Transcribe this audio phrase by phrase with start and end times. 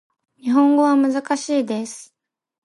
[0.37, 2.15] 日本語は難しいです